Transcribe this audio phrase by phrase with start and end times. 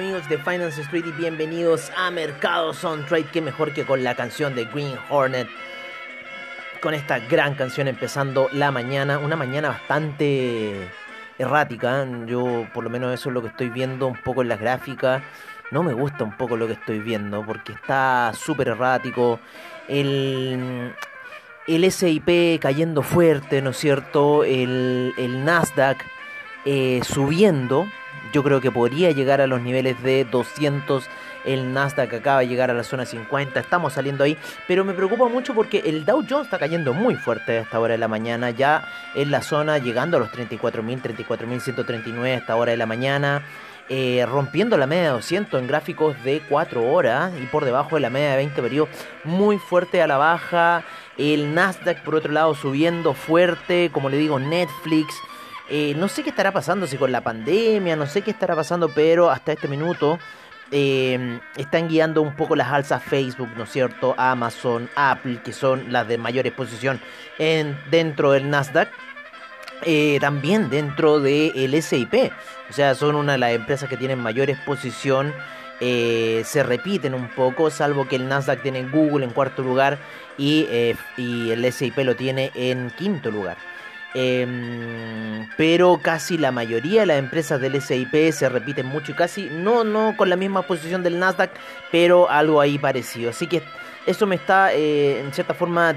[0.00, 3.26] Amigos de Finance Street y bienvenidos a Mercados on Trade.
[3.34, 5.46] Qué mejor que con la canción de Green Hornet.
[6.80, 9.18] Con esta gran canción empezando la mañana.
[9.18, 10.88] Una mañana bastante
[11.36, 12.02] errática.
[12.02, 12.24] ¿eh?
[12.24, 15.22] Yo por lo menos eso es lo que estoy viendo un poco en las gráficas.
[15.70, 19.38] No me gusta un poco lo que estoy viendo porque está súper errático.
[19.86, 20.94] El,
[21.66, 24.44] el SIP cayendo fuerte, ¿no es cierto?
[24.44, 26.02] El, el Nasdaq
[26.64, 27.86] eh, subiendo.
[28.32, 31.04] Yo creo que podría llegar a los niveles de 200.
[31.44, 33.58] El Nasdaq acaba de llegar a la zona 50.
[33.58, 34.36] Estamos saliendo ahí.
[34.68, 37.92] Pero me preocupa mucho porque el Dow Jones está cayendo muy fuerte a esta hora
[37.92, 38.50] de la mañana.
[38.50, 43.42] Ya en la zona llegando a los 34.000, 34.139 a esta hora de la mañana.
[43.92, 48.00] Eh, rompiendo la media de 200 en gráficos de 4 horas y por debajo de
[48.00, 48.88] la media de 20 periodos
[49.24, 50.84] muy fuerte a la baja.
[51.18, 55.12] El Nasdaq por otro lado subiendo fuerte, como le digo, Netflix.
[55.72, 58.88] Eh, no sé qué estará pasando, si con la pandemia, no sé qué estará pasando,
[58.92, 60.18] pero hasta este minuto
[60.72, 64.16] eh, están guiando un poco las alzas Facebook, ¿no es cierto?
[64.18, 67.00] Amazon, Apple, que son las de mayor exposición
[67.38, 68.88] en, dentro del Nasdaq.
[69.82, 72.32] Eh, también dentro del SIP,
[72.68, 75.32] o sea, son una de las empresas que tienen mayor exposición.
[75.78, 79.98] se repiten un poco, salvo que el Nasdaq tiene Google en cuarto lugar
[80.36, 80.66] y,
[81.16, 83.56] y el SIP lo tiene en quinto lugar.
[84.12, 89.48] Em, pero casi la mayoría de las empresas del SIP se repiten mucho y casi
[89.50, 91.50] no, no con la misma posición del Nasdaq,
[91.92, 93.30] pero algo ahí parecido.
[93.30, 93.62] Así que
[94.06, 95.94] eso me está eh, en cierta forma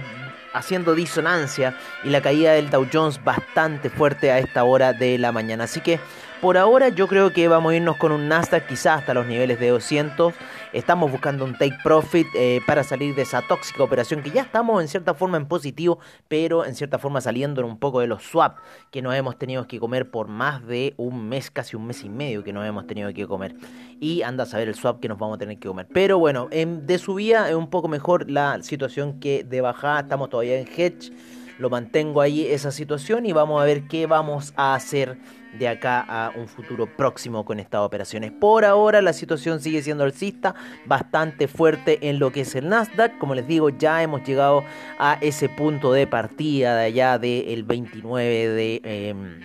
[0.53, 5.31] haciendo disonancia y la caída del Dow Jones bastante fuerte a esta hora de la
[5.31, 5.63] mañana.
[5.63, 6.00] Así que
[6.44, 9.62] por ahora yo creo que vamos a irnos con un Nasdaq quizás hasta los niveles
[9.62, 10.34] de 200.
[10.74, 14.82] Estamos buscando un take profit eh, para salir de esa tóxica operación que ya estamos
[14.82, 18.24] en cierta forma en positivo, pero en cierta forma saliendo en un poco de los
[18.24, 18.58] swap
[18.92, 22.09] que nos hemos tenido que comer por más de un mes, casi un mes y
[22.09, 23.56] medio que nos hemos tenido que comer.
[24.02, 25.88] Y anda a saber el swap que nos vamos a tener que comer.
[25.94, 30.02] Pero bueno, en, de subida es un poco mejor la situación que de bajada.
[30.02, 31.14] Estamos todavía en hedge.
[31.59, 35.18] Lo mantengo ahí esa situación y vamos a ver qué vamos a hacer
[35.58, 38.31] de acá a un futuro próximo con estas operaciones.
[38.31, 40.56] Por ahora la situación sigue siendo alcista,
[40.86, 43.18] bastante fuerte en lo que es el Nasdaq.
[43.19, 44.64] Como les digo, ya hemos llegado
[44.97, 48.81] a ese punto de partida de allá del 29 de...
[48.84, 49.40] Em,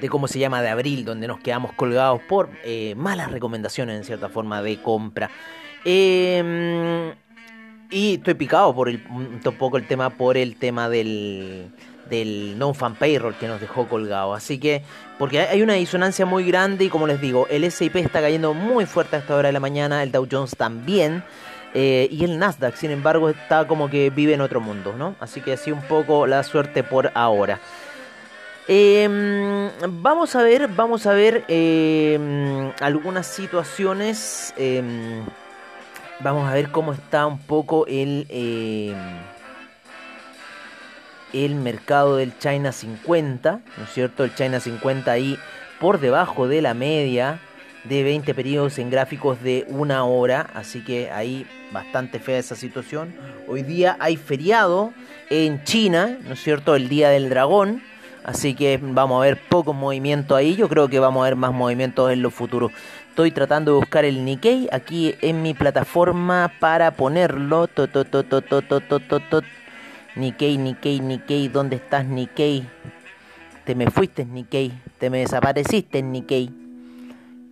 [0.00, 4.04] de cómo se llama de abril, donde nos quedamos colgados por eh, malas recomendaciones en
[4.04, 5.30] cierta forma de compra.
[5.84, 7.12] Em,
[7.94, 9.40] y estoy picado por el, un
[9.76, 11.70] el tema por el tema del,
[12.10, 14.34] del non-fan payroll que nos dejó colgado.
[14.34, 14.82] Así que,
[15.16, 18.84] porque hay una disonancia muy grande y como les digo, el SIP está cayendo muy
[18.84, 21.22] fuerte a esta hora de la mañana, el Dow Jones también.
[21.72, 25.14] Eh, y el Nasdaq, sin embargo, está como que vive en otro mundo, ¿no?
[25.20, 27.60] Así que así un poco la suerte por ahora.
[28.66, 34.52] Em, vamos a ver, vamos a ver em, algunas situaciones.
[36.20, 38.26] Vamos a ver cómo está un poco el
[41.34, 44.22] el mercado del China 50, ¿no es cierto?
[44.24, 45.36] El China 50 ahí
[45.80, 47.40] por debajo de la media
[47.82, 53.14] de 20 periodos en gráficos de una hora, así que ahí bastante fea esa situación.
[53.48, 54.92] Hoy día hay feriado
[55.28, 56.76] en China, ¿no es cierto?
[56.76, 57.82] El Día del Dragón,
[58.22, 61.52] así que vamos a ver poco movimiento ahí, yo creo que vamos a ver más
[61.52, 62.70] movimientos en los futuros.
[63.14, 67.68] Estoy tratando de buscar el Nikkei aquí en mi plataforma para ponerlo.
[70.16, 72.66] Nikkei, Nikkei, Nikkei, ¿dónde estás Nikkei?
[73.64, 76.50] Te me fuiste Nikkei, te me desapareciste Nikkei.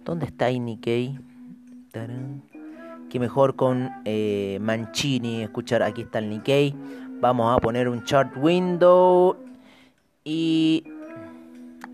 [0.05, 1.17] ¿Dónde está ahí Nikkei?
[3.09, 6.75] Que mejor con eh, Mancini escuchar, aquí está el Nikkei.
[7.21, 9.37] Vamos a poner un chart window
[10.25, 10.83] y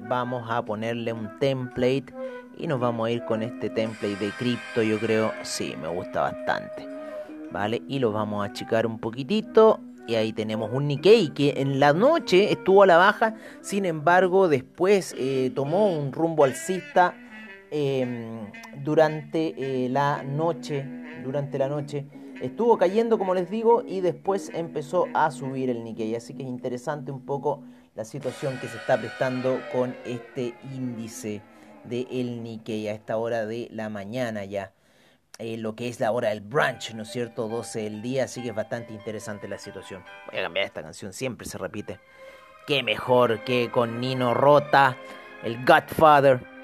[0.08, 2.06] vamos a ponerle un template
[2.58, 6.22] y nos vamos a ir con este template de cripto, yo creo, sí, me gusta
[6.22, 6.86] bastante.
[7.50, 11.80] Vale, y lo vamos a achicar un poquitito y ahí tenemos un Nikkei que en
[11.80, 17.14] la noche estuvo a la baja, sin embargo después eh, tomó un rumbo alcista
[17.70, 18.50] em,
[18.82, 20.84] durante eh, la noche.
[21.22, 22.06] Durante la noche
[22.40, 26.14] estuvo cayendo, como les digo, y después empezó a subir el Nikkei.
[26.14, 27.62] Así que es interesante un poco
[27.94, 31.42] la situación que se está prestando con este índice
[31.88, 34.72] del el Nikkei a esta hora de la mañana ya.
[35.38, 37.48] Eh, lo que es la hora del brunch, ¿no es cierto?
[37.48, 40.02] 12 del día, así que es bastante interesante la situación.
[40.30, 42.00] Voy a cambiar esta canción, siempre se repite.
[42.66, 44.96] Qué mejor que con Nino Rota,
[45.44, 46.57] el Godfather.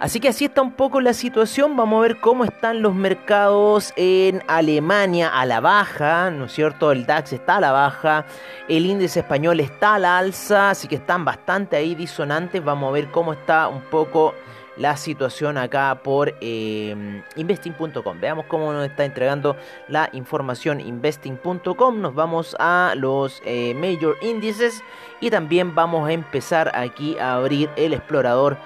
[0.00, 1.76] Así que así está un poco la situación.
[1.76, 6.90] Vamos a ver cómo están los mercados en Alemania a la baja, ¿no es cierto?
[6.90, 8.24] El DAX está a la baja,
[8.66, 12.64] el índice español está a la alza, así que están bastante ahí disonantes.
[12.64, 14.34] Vamos a ver cómo está un poco
[14.78, 18.20] la situación acá por eh, investing.com.
[18.20, 19.54] Veamos cómo nos está entregando
[19.86, 22.00] la información investing.com.
[22.00, 24.82] Nos vamos a los eh, major índices
[25.20, 28.56] y también vamos a empezar aquí a abrir el explorador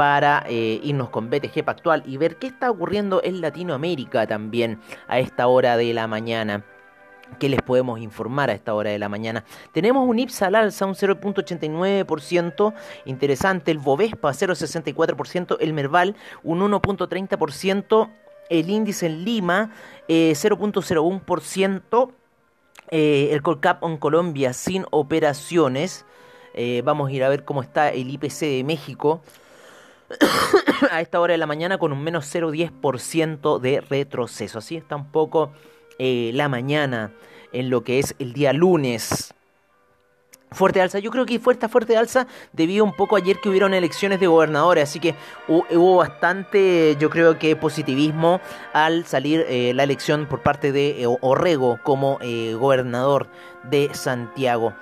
[0.00, 5.18] para eh, irnos con BTG Pactual y ver qué está ocurriendo en Latinoamérica también a
[5.18, 6.64] esta hora de la mañana.
[7.38, 9.44] ¿Qué les podemos informar a esta hora de la mañana?
[9.74, 12.72] Tenemos un IPSA al alza, un 0.89%,
[13.04, 18.10] interesante, el Bovespa 0.64%, el Merval un 1.30%,
[18.48, 19.70] el índice en Lima
[20.08, 22.12] 0.01%, eh,
[22.90, 26.06] eh, el Colcap en Colombia sin operaciones,
[26.54, 29.20] eh, vamos a ir a ver cómo está el IPC de México
[30.90, 35.10] a esta hora de la mañana con un menos 0.10% de retroceso, así está un
[35.10, 35.52] poco
[35.98, 37.12] eh, la mañana,
[37.52, 39.34] en lo que es el día lunes.
[40.52, 43.72] Fuerte alza, yo creo que fue esta fuerte alza debido un poco ayer que hubieron
[43.72, 45.14] elecciones de gobernadores, así que
[45.46, 48.40] hubo bastante, yo creo que positivismo
[48.72, 52.18] al salir eh, la elección por parte de eh, Orrego como
[52.58, 53.28] gobernador
[53.62, 54.74] de Santiago.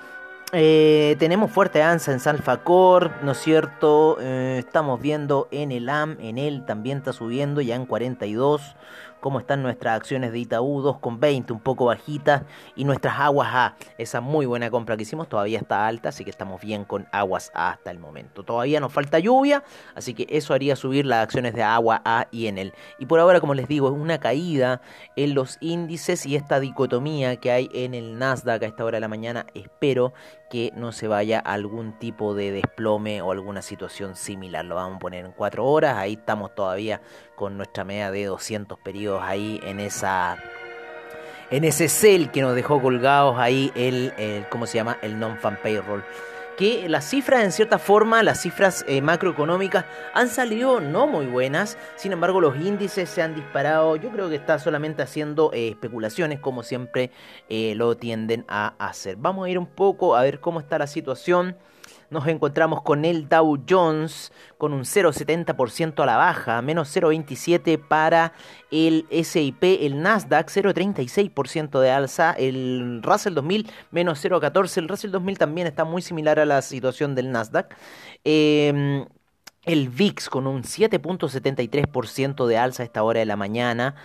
[0.51, 4.19] Tenemos fuerte alza en Salfacor, ¿no es cierto?
[4.19, 8.75] estamos viendo en el AM, en él también está subiendo ya en 42
[9.19, 12.43] cómo están nuestras acciones de Itaú 2,20, un poco bajitas,
[12.75, 16.29] y nuestras aguas A, esa muy buena compra que hicimos todavía está alta, así que
[16.29, 18.43] estamos bien con aguas A hasta el momento.
[18.43, 19.63] Todavía nos falta lluvia,
[19.95, 22.73] así que eso haría subir las acciones de agua A y en él.
[22.97, 24.81] Y por ahora, como les digo, es una caída
[25.15, 29.01] en los índices y esta dicotomía que hay en el Nasdaq a esta hora de
[29.01, 30.13] la mañana, espero
[30.49, 34.65] que no se vaya algún tipo de desplome o alguna situación similar.
[34.65, 37.01] Lo vamos a poner en 4 horas, ahí estamos todavía
[37.35, 40.37] con nuestra media de 200 periodos ahí en esa
[41.49, 44.13] en ese cel que nos dejó colgados ahí el,
[44.49, 44.99] ¿cómo se llama?
[45.01, 46.03] El non-fan payroll.
[46.59, 51.77] Que las cifras, en cierta forma, las cifras eh, macroeconómicas han salido no muy buenas.
[51.95, 53.95] Sin embargo, los índices se han disparado.
[53.95, 57.11] Yo creo que está solamente haciendo eh, especulaciones, como siempre
[57.47, 59.15] eh, lo tienden a hacer.
[59.15, 61.55] Vamos a ir un poco a ver cómo está la situación
[62.09, 68.33] nos encontramos con el Dow Jones con un 0,70% a la baja, menos 0,27 para
[68.71, 75.37] el SIP, el Nasdaq 0,36% de alza, el Russell 2000 menos 0,14, el Russell 2000
[75.37, 77.75] también está muy similar a la situación del Nasdaq.
[78.23, 79.05] Em,
[79.65, 83.95] el VIX con un 7.73% de alza a esta hora de la mañana.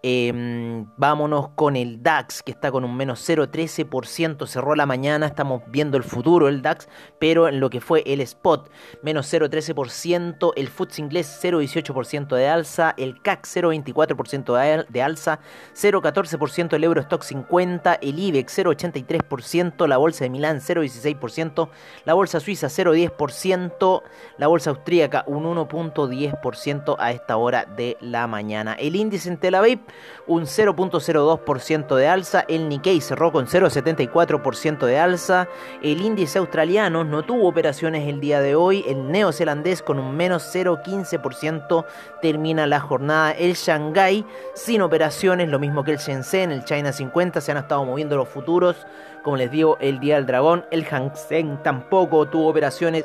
[0.00, 4.46] Em, vámonos con el DAX, que está con un menos 0,13%.
[4.46, 8.20] Cerró la mañana, estamos viendo el futuro el DAX, pero en lo que fue el
[8.20, 8.70] spot,
[9.02, 10.52] menos 0,13%.
[10.54, 12.94] El FTSE inglés, 0,18% de alza.
[12.96, 15.40] El CAC, 0,24% de alza.
[15.74, 17.94] 0,14% el Eurostock 50.
[17.94, 19.88] El IBEX, 0,83%.
[19.88, 21.70] La bolsa de Milán, 0,16%.
[22.04, 24.02] La bolsa suiza, 0,10%.
[24.38, 28.74] La bolsa austríaca, un 1,10% a esta hora de la mañana.
[28.74, 29.87] El índice en Tel Aviv
[30.26, 35.48] un 0.02% de alza, el Nikkei cerró con 0.74% de alza,
[35.82, 40.54] el índice australiano no tuvo operaciones el día de hoy, el neozelandés con un menos
[40.54, 41.86] 0.15%
[42.20, 47.40] termina la jornada, el Shanghai sin operaciones, lo mismo que el Shenzhen, el China 50,
[47.40, 48.86] se han estado moviendo los futuros,
[49.22, 53.04] como les digo, el día del dragón, el Hang Seng tampoco tuvo operaciones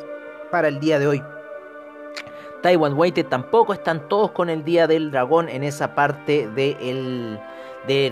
[0.52, 1.33] para el día de hoy.
[2.64, 7.38] Taiwan Weighted tampoco están todos con el Día del Dragón en esa parte del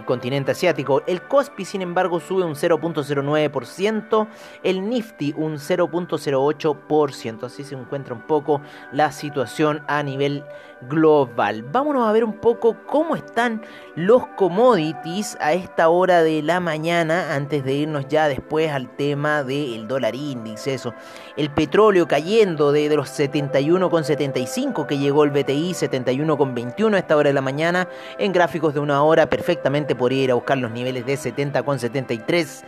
[0.06, 1.02] continente asiático.
[1.08, 4.28] El Kospi, sin embargo, sube un 0.09%,
[4.64, 7.44] el Nifty un 0.08%.
[7.44, 8.62] Así se encuentra un poco
[8.92, 10.44] la situación a nivel
[10.90, 11.64] global.
[11.64, 13.62] Vámonos a ver un poco cómo están
[13.96, 19.44] los commodities a esta hora de la mañana, antes de irnos ya después al tema
[19.44, 20.94] del dólar índice, eso.
[21.38, 27.30] El petróleo cayendo de, de los 71,75 que llegó el BTI, 71,21 a esta hora
[27.30, 27.88] de la mañana,
[28.18, 29.28] en gráficos de una hora
[29.62, 32.64] perfectamente podría ir a buscar los niveles de 70,73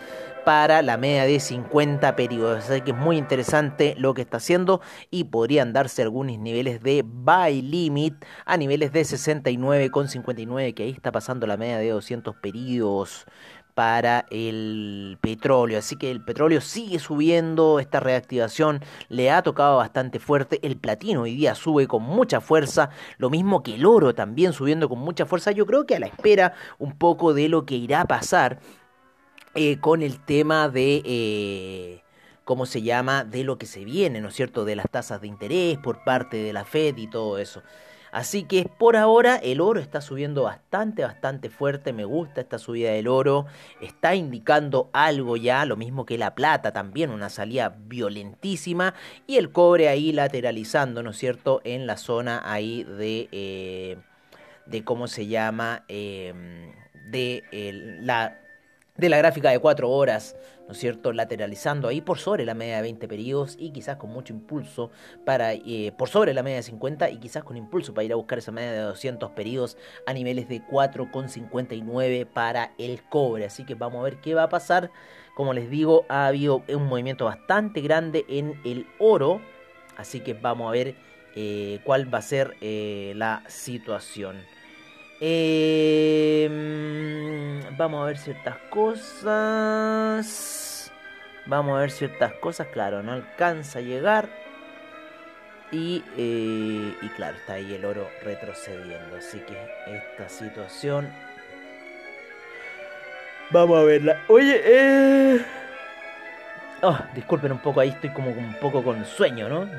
[0.46, 2.70] para la media de 50 periodos.
[2.70, 7.04] Así que es muy interesante lo que está haciendo y podrían darse algunos niveles de
[7.04, 8.14] buy limit
[8.46, 13.26] a niveles de 69,59 que ahí está pasando la media de 200 periodos
[13.74, 15.80] para el petróleo.
[15.80, 20.60] Así que el petróleo sigue subiendo, esta reactivación le ha tocado bastante fuerte.
[20.62, 24.90] El platino hoy día sube con mucha fuerza, lo mismo que el oro también subiendo
[24.90, 25.52] con mucha fuerza.
[25.52, 28.60] Yo creo que a la espera un poco de lo que irá a pasar
[29.56, 32.04] eh, con el tema de, eh,
[32.44, 35.28] ¿cómo se llama?, de lo que se viene, ¿no es cierto?, de las tasas de
[35.28, 37.62] interés por parte de la Fed y todo eso.
[38.14, 41.94] Así que por ahora el oro está subiendo bastante, bastante fuerte.
[41.94, 43.48] Me gusta esta subida del oro.
[43.82, 48.94] Está indicando algo ya, lo mismo que la plata también, una salida violentísima.
[49.26, 51.60] Y el cobre ahí lateralizando, ¿no es cierto?
[51.64, 53.30] En la zona ahí de...
[53.32, 53.98] Eh,
[54.66, 56.72] de cómo se llama, em,
[57.10, 57.44] de
[58.02, 58.40] la
[58.98, 60.36] de la gráfica de 4 horas,
[60.68, 61.14] ¿no es cierto?
[61.14, 64.92] Lateralizando ahí por sobre la media de 20 periodos y quizás con mucho impulso
[65.26, 68.18] para, eh, por sobre la media de 50 y quizás con impulso para ir a
[68.18, 73.46] buscar esa media de 200 periodos a niveles de 4,59 para el cobre.
[73.46, 74.92] Así que vamos a ver qué va a pasar.
[75.36, 79.42] Como les digo, ha habido un movimiento bastante grande en el oro.
[79.98, 80.96] Así que vamos a ver
[81.36, 84.38] eh, cuál va a ser eh, la situación.
[85.20, 86.50] Em,
[87.78, 90.22] vamos a ver ciertas cosas.
[91.46, 92.68] Vamos a ver ciertas cosas.
[92.68, 94.30] Claro, no alcanza a llegar.
[95.72, 99.16] Y, eh, y claro, está ahí el oro retrocediendo.
[99.18, 101.10] Así que esta situación.
[103.52, 104.22] Vamos a verla.
[104.28, 105.46] Oye, eh.
[106.82, 109.70] Oh, disculpen un poco, ahí estoy como un poco con sueño, ¿no?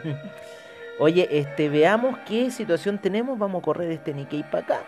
[0.98, 3.38] Oye, este, veamos qué situación tenemos.
[3.38, 4.80] Vamos a correr este Nikkei para acá.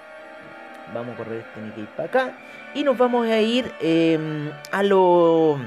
[0.94, 2.38] Vamos a correr este Nikkei para acá.
[2.74, 5.58] Y nos vamos a ir em, a lo.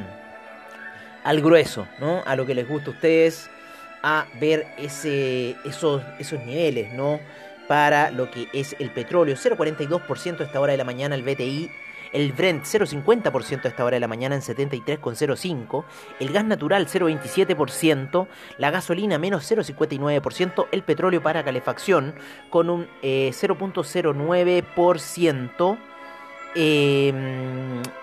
[1.23, 2.23] al grueso, ¿no?
[2.25, 3.49] A lo que les gusta a ustedes.
[4.01, 7.19] A ver ese, esos, esos niveles, ¿no?
[7.67, 9.35] Para lo que es el petróleo.
[9.35, 11.69] 0,42% a esta hora de la mañana el BTI
[12.13, 15.83] el Brent 0,50% a esta hora de la mañana en 73,05%,
[16.19, 22.15] el gas natural 0,27%, la gasolina menos 0,59%, el petróleo para calefacción
[22.49, 25.77] con un 0,09%,
[26.55, 27.13] eh,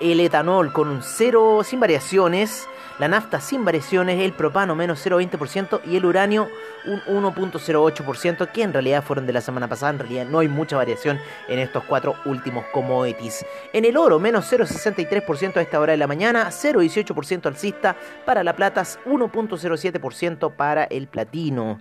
[0.01, 2.67] el etanol con un 0 sin variaciones,
[2.99, 6.49] la nafta sin variaciones, el propano menos 0,20% y el uranio
[6.87, 10.77] un 1.08%, que en realidad fueron de la semana pasada, en realidad no hay mucha
[10.77, 13.45] variación en estos cuatro últimos commodities.
[13.73, 18.55] En el oro, menos 0.63% a esta hora de la mañana, 0.18% alcista para la
[18.55, 21.81] plata, 1.07% para el platino.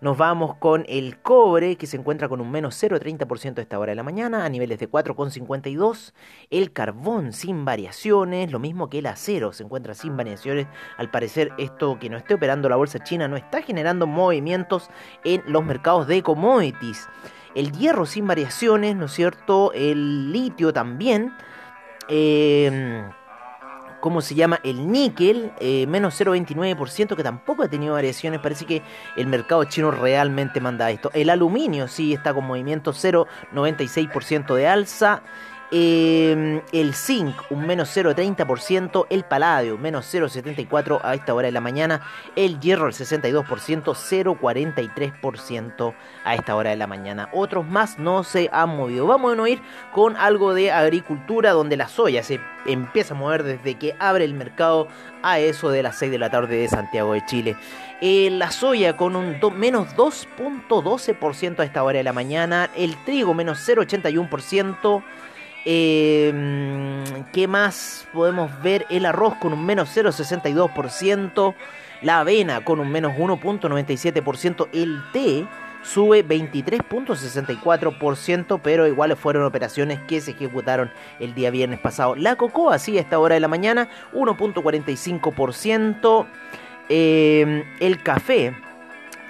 [0.00, 3.90] Nos vamos con el cobre, que se encuentra con un menos 0,30% a esta hora
[3.90, 6.12] de la mañana, a niveles de 4,52.
[6.50, 10.68] El carbón sin variaciones, lo mismo que el acero, se encuentra sin variaciones.
[10.98, 14.88] Al parecer, esto que no esté operando la bolsa china no está generando movimientos
[15.24, 17.08] en los mercados de commodities.
[17.56, 19.72] El hierro sin variaciones, ¿no es cierto?
[19.72, 21.32] El litio también.
[22.08, 23.02] Eh,
[24.00, 24.60] ¿cómo se llama?
[24.62, 28.40] El níquel, eh, menos 0,29%, que tampoco ha tenido variaciones.
[28.40, 28.82] Parece que
[29.16, 31.10] el mercado chino realmente manda esto.
[31.14, 35.22] El aluminio sí está con movimiento 0,96% de alza.
[35.70, 39.06] Em, el zinc, un menos 0,30%.
[39.10, 42.00] El paladio, menos 0,74% a esta hora de la mañana.
[42.36, 45.94] El hierro, el 62%, 0,43%
[46.24, 47.28] a esta hora de la mañana.
[47.32, 49.06] Otros más no se han movido.
[49.06, 49.60] Vamos a ir
[49.92, 54.32] con algo de agricultura, donde la soya se empieza a mover desde que abre el
[54.32, 54.88] mercado
[55.22, 57.56] a eso de las 6 de la tarde de Santiago de Chile.
[58.00, 62.70] Eh, la soya con un menos 2.12% a esta hora de la mañana.
[62.74, 65.04] El trigo menos 0.81%.
[65.64, 68.86] Eh, ¿Qué más podemos ver?
[68.90, 71.54] El arroz con un menos 0,62%.
[72.02, 74.68] La avena con un menos 1,97%.
[74.72, 75.46] El té
[75.82, 82.14] sube 23.64%, pero igual fueron operaciones que se ejecutaron el día viernes pasado.
[82.14, 86.26] La cocoa, sí, a esta hora de la mañana, 1.45%.
[86.90, 88.54] Eh, el café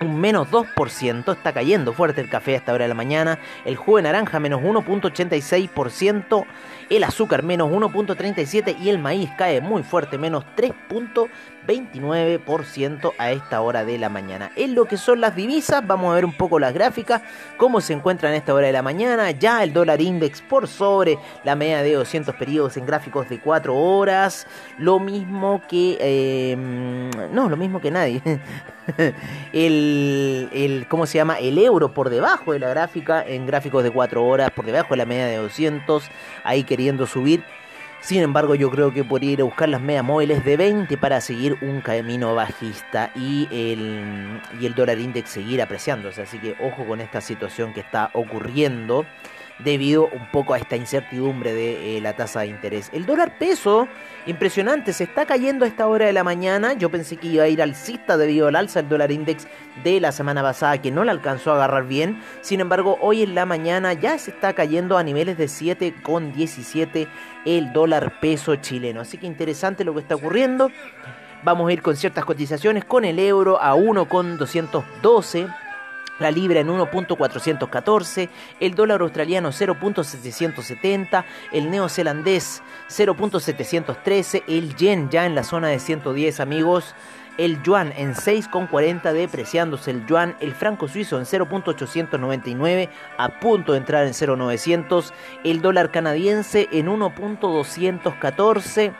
[0.00, 3.98] un menos 2%, está cayendo fuerte el café esta hora de la mañana, el jugo
[3.98, 6.46] de naranja menos 1.86%,
[6.90, 13.84] el azúcar menos 1.37% y el maíz cae muy fuerte, menos 3.29% a esta hora
[13.84, 14.50] de la mañana.
[14.56, 17.20] En lo que son las divisas, vamos a ver un poco las gráficas,
[17.56, 21.18] cómo se encuentran a esta hora de la mañana, ya el dólar index por sobre
[21.44, 24.46] la media de 200 periodos en gráficos de 4 horas,
[24.78, 26.52] lo mismo que...
[26.52, 28.22] Em, no, lo mismo que nadie.
[29.52, 31.38] el, el, ¿cómo se llama?
[31.38, 34.96] El euro por debajo de la gráfica en gráficos de 4 horas, por debajo de
[34.96, 36.04] la media de 200,
[36.44, 37.42] ahí queriendo subir.
[38.00, 41.20] Sin embargo, yo creo que podría ir a buscar las medias móviles de 20 para
[41.20, 46.22] seguir un camino bajista y el, y el dólar index seguir apreciándose.
[46.22, 49.04] Así que ojo con esta situación que está ocurriendo
[49.58, 52.90] debido un poco a esta incertidumbre de eh, la tasa de interés.
[52.92, 53.88] El dólar peso,
[54.26, 56.74] impresionante, se está cayendo a esta hora de la mañana.
[56.74, 59.48] Yo pensé que iba a ir alcista debido al alza del dólar index
[59.82, 62.20] de la semana pasada que no la alcanzó a agarrar bien.
[62.40, 67.08] Sin embargo, hoy en la mañana ya se está cayendo a niveles de 7,17
[67.44, 69.00] el dólar peso chileno.
[69.00, 70.70] Así que interesante lo que está ocurriendo.
[71.44, 75.46] Vamos a ir con ciertas cotizaciones con el euro a 1,212
[76.18, 78.28] la libra en 1.414,
[78.60, 86.40] el dólar australiano 0.770, el neozelandés 0.713, el yen ya en la zona de 110
[86.40, 86.94] amigos,
[87.38, 93.78] el yuan en 6,40 depreciándose el yuan, el franco suizo en 0.899 a punto de
[93.78, 95.12] entrar en 0.900,
[95.44, 98.92] el dólar canadiense en 1.214,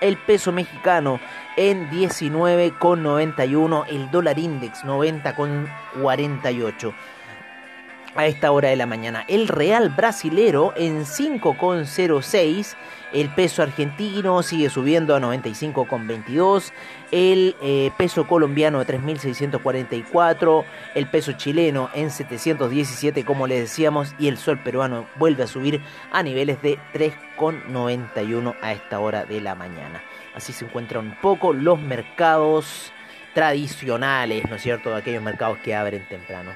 [0.00, 1.20] el peso mexicano
[1.56, 6.94] en 19,91, el dólar index 90,48
[8.16, 9.24] a esta hora de la mañana.
[9.28, 12.76] El real brasilero en 5,06.
[13.12, 16.72] El peso argentino sigue subiendo a 95,22.
[17.12, 20.64] El eh, peso colombiano a 3.644.
[20.94, 24.14] El peso chileno en 717, como les decíamos.
[24.18, 25.80] Y el sol peruano vuelve a subir
[26.12, 30.02] a niveles de 3,91 a esta hora de la mañana.
[30.34, 32.92] Así se encuentran un poco los mercados
[33.36, 34.94] tradicionales, ¿no es cierto?
[34.94, 36.52] Aquellos mercados que abren temprano.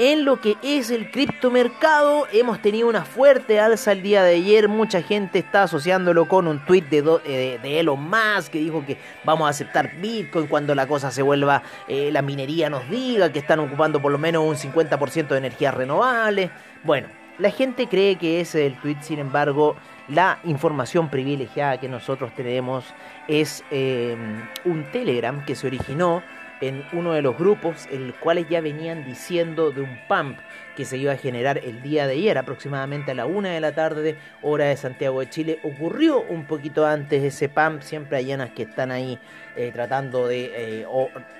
[0.00, 4.68] En lo que es el criptomercado, hemos tenido una fuerte alza el día de ayer.
[4.68, 8.96] Mucha gente está asociándolo con un tweet de, eh, de, Elon Musk que dijo que
[9.24, 13.40] vamos a aceptar Bitcoin cuando la cosa se vuelva, eh, la minería nos diga que
[13.40, 16.52] están ocupando por lo menos un 50% de energías renovables.
[16.84, 19.74] Bueno, la gente cree que ese es el tweet, sin embargo,
[20.06, 22.84] la información privilegiada que nosotros tenemos
[23.26, 24.16] es eh,
[24.64, 26.22] un Telegram que se originó
[26.60, 30.38] en uno de los grupos, el cuales ya venían diciendo de un pump
[30.76, 33.72] que se iba a generar el día de ayer, aproximadamente a la una de la
[33.72, 35.58] tarde, hora de Santiago de Chile.
[35.62, 39.18] Ocurrió un poquito antes ese pump, siempre hay llenas que están ahí
[39.56, 40.86] eh, tratando de eh,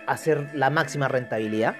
[0.06, 1.76] hacer la máxima rentabilidad.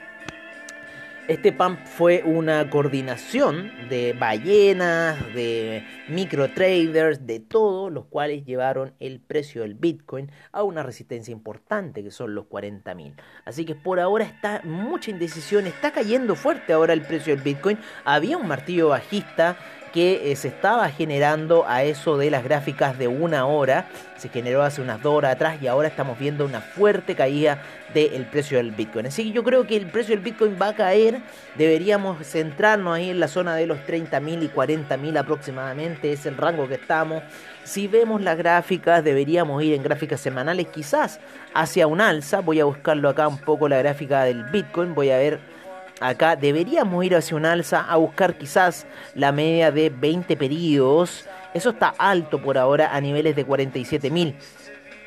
[1.28, 8.94] Este pump fue una coordinación de ballenas, de micro traders, de todos los cuales llevaron
[8.98, 13.12] el precio del Bitcoin a una resistencia importante que son los 40.000.
[13.44, 17.78] Así que por ahora está mucha indecisión, está cayendo fuerte ahora el precio del Bitcoin.
[18.06, 19.58] Había un martillo bajista
[19.92, 23.86] que eh, se estaba generando a eso de las gráficas de una hora.
[24.16, 27.62] Se generó hace unas dos horas atrás y ahora estamos viendo una fuerte caída
[27.94, 29.06] del precio del Bitcoin.
[29.06, 31.20] Así que yo creo que el precio del Bitcoin va a caer.
[31.56, 36.12] Deberíamos centrarnos ahí en la zona de los 30.000 y 40.000 aproximadamente.
[36.12, 37.22] Es el rango que estamos.
[37.64, 41.20] Si vemos las gráficas, deberíamos ir en gráficas semanales quizás
[41.54, 42.40] hacia un alza.
[42.40, 44.94] Voy a buscarlo acá un poco la gráfica del Bitcoin.
[44.94, 45.57] Voy a ver
[46.00, 51.26] acá deberíamos ir hacia un alza a buscar quizás la media de 20 periodos.
[51.54, 54.34] Eso está alto por ahora a niveles de 47.000.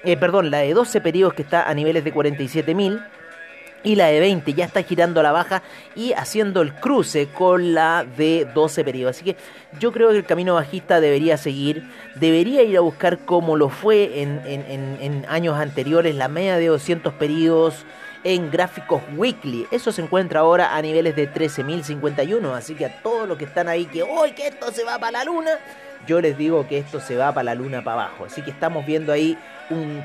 [0.03, 3.05] Eh, perdón, la de 12 periodos que está a niveles de 47.000.
[3.83, 5.63] Y la de 20 ya está girando a la baja
[5.95, 9.15] y haciendo el cruce con la de 12 periodos.
[9.15, 9.37] Así que
[9.79, 11.89] yo creo que el camino bajista debería seguir.
[12.15, 17.13] Debería ir a buscar como lo fue en, en años anteriores, la media de 200
[17.13, 17.85] periodos
[18.23, 19.67] en gráficos weekly.
[19.71, 22.53] Eso se encuentra ahora a niveles de 13.051.
[22.53, 25.19] Así que a todos los que están ahí que hoy que esto se va para
[25.19, 25.51] la luna,
[26.07, 28.25] yo les digo que esto se va para la luna para abajo.
[28.25, 29.37] Así que estamos viendo ahí
[29.69, 30.03] un,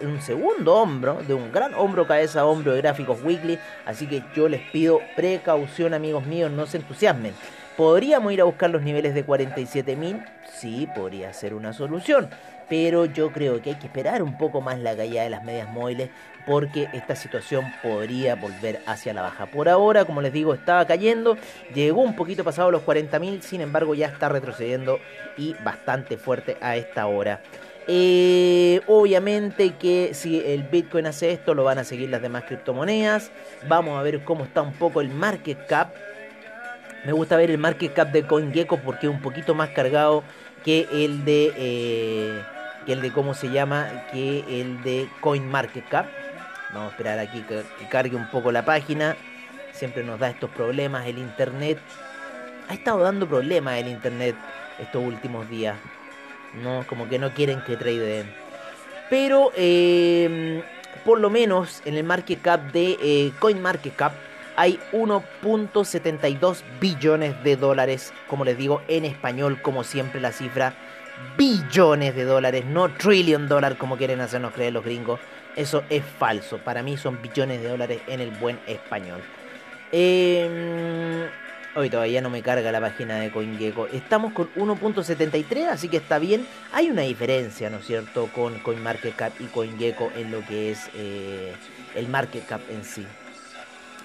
[0.00, 3.58] un segundo hombro, de un gran hombro, cabeza, hombro de gráficos weekly.
[3.86, 7.34] Así que yo les pido precaución, amigos míos, no se entusiasmen.
[7.76, 10.24] ¿Podríamos ir a buscar los niveles de 47.000?
[10.52, 12.28] Sí, podría ser una solución
[12.72, 15.68] pero yo creo que hay que esperar un poco más la caída de las medias
[15.68, 16.08] móviles
[16.46, 19.46] porque esta situación podría volver hacia la baja.
[19.46, 21.36] Por ahora, como les digo, estaba cayendo,
[21.74, 24.98] llegó un poquito pasado los 40.000, sin embargo ya está retrocediendo
[25.36, 27.40] y bastante fuerte a esta hora.
[27.88, 33.30] Eh, obviamente que si el Bitcoin hace esto, lo van a seguir las demás criptomonedas.
[33.68, 35.94] Vamos a ver cómo está un poco el market cap.
[37.04, 40.22] Me gusta ver el market cap de CoinGecko porque es un poquito más cargado
[40.64, 42.42] que el de eh,
[42.86, 46.21] que el de cómo se llama, que el de CoinMarketCap.
[46.72, 49.16] Vamos a esperar aquí que, cargue un poco la página.
[49.72, 51.78] Siempre nos da estos problemas el internet.
[52.68, 54.34] Ha estado dando problemas el internet
[54.78, 55.76] estos últimos días.
[56.62, 58.26] No, como que no quieren que trade
[59.08, 60.62] Pero em,
[61.04, 64.12] por lo menos en el market cap de eh, CoinMarketCap
[64.56, 70.74] hay 1.72 billones de dólares, como les digo en español, como siempre la cifra
[71.36, 75.20] billones de dólares, no trillion dólares como quieren hacernos creer los gringos.
[75.56, 76.58] Eso es falso.
[76.58, 79.20] Para mí son billones de dólares en el buen español.
[79.92, 81.28] Eh,
[81.74, 83.88] hoy todavía no me carga la página de CoinGecko.
[83.88, 86.46] Estamos con 1.73, así que está bien.
[86.72, 91.54] Hay una diferencia, ¿no es cierto?, con CoinMarketCap y CoinGecko en lo que es eh,
[91.94, 93.06] el market cap en sí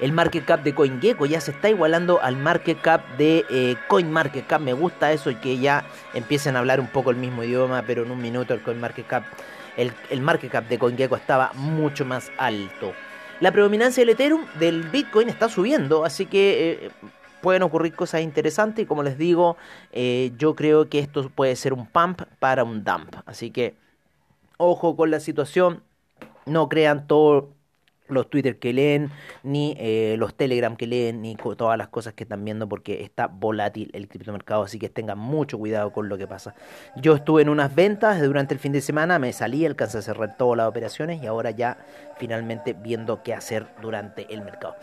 [0.00, 4.60] El market cap de CoinGecko ya se está igualando al market cap de eh, CoinMarketCap.
[4.60, 8.04] Me gusta eso y que ya empiecen a hablar un poco el mismo idioma, pero
[8.04, 9.24] en un minuto el CoinMarketCap,
[9.76, 12.94] el, el market cap de CoinGecko estaba mucho más alto.
[13.40, 16.90] La predominancia del Ethereum, del Bitcoin, está subiendo, así que eh,
[17.40, 19.56] pueden ocurrir cosas interesantes y como les digo,
[19.92, 23.16] eh, yo creo que esto puede ser un pump para un dump.
[23.26, 23.74] Así que
[24.56, 25.82] ojo con la situación,
[26.48, 27.44] no crean todos
[28.08, 29.10] los Twitter que leen,
[29.42, 33.26] ni eh, los Telegram que leen, ni todas las cosas que están viendo porque está
[33.26, 36.54] volátil el criptomercado, así que tengan mucho cuidado con lo que pasa.
[36.96, 40.36] Yo estuve en unas ventas durante el fin de semana, me salí, alcancé a cerrar
[40.36, 41.78] todas las operaciones y ahora ya
[42.18, 44.76] finalmente viendo qué hacer durante el mercado.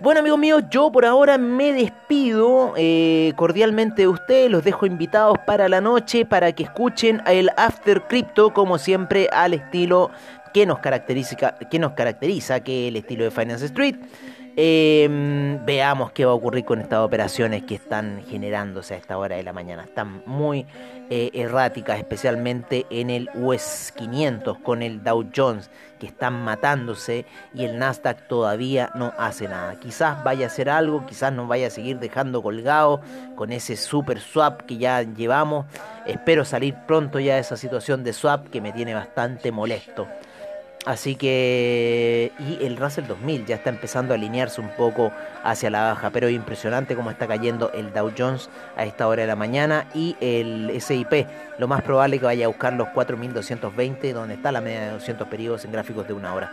[0.00, 5.38] Bueno amigos míos, yo por ahora me despido eh, cordialmente de ustedes, los dejo invitados
[5.46, 10.10] para la noche para que escuchen el After Crypto como siempre al estilo
[10.52, 13.96] que nos caracteriza, que nos caracteriza que el estilo de Finance Street.
[14.54, 19.36] Em, veamos qué va a ocurrir con estas operaciones que están generándose a esta hora
[19.36, 19.84] de la mañana.
[19.84, 20.66] Están muy
[21.08, 27.64] eh, erráticas, especialmente en el US 500 con el Dow Jones, que están matándose y
[27.64, 29.76] el Nasdaq todavía no hace nada.
[29.80, 33.00] Quizás vaya a hacer algo, quizás nos vaya a seguir dejando colgado
[33.36, 35.64] con ese super swap que ya llevamos.
[36.04, 40.06] Espero salir pronto ya de esa situación de swap que me tiene bastante molesto.
[40.84, 42.32] Así que.
[42.38, 45.12] Y el Russell 2000 ya está empezando a alinearse un poco
[45.44, 46.10] hacia la baja.
[46.10, 49.86] Pero es impresionante cómo está cayendo el Dow Jones a esta hora de la mañana.
[49.94, 51.26] Y el SIP.
[51.58, 54.90] Lo más probable es que vaya a buscar los 4220, donde está la media de
[54.92, 56.50] 200 periodos en gráficos de una hora.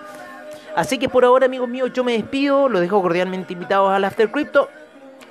[0.75, 2.69] Así que por ahora, amigos míos, yo me despido.
[2.69, 4.69] Los dejo cordialmente invitados al After Crypto.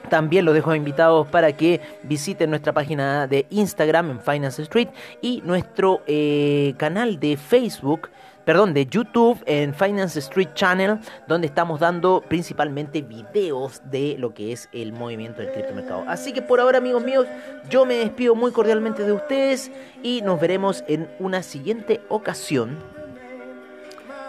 [0.08, 4.88] También los dejo invitados para que visiten nuestra página de Instagram en Finance Street
[5.20, 8.10] y nuestro eh, canal de Facebook
[8.48, 14.52] perdón, de YouTube en Finance Street Channel, donde estamos dando principalmente videos de lo que
[14.52, 16.04] es el movimiento del criptomercado.
[16.08, 17.26] Así que por ahora, amigos míos,
[17.68, 19.70] yo me despido muy cordialmente de ustedes
[20.02, 22.78] y nos veremos en una siguiente ocasión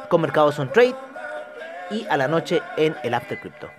[0.10, 0.96] con Mercados on Trade
[1.90, 3.79] y a la noche en el After Crypto.